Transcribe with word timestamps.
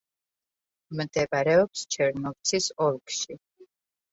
მდებარეობს 1.01 1.83
ჩერნოვცის 1.97 2.71
ოლქში. 2.87 3.39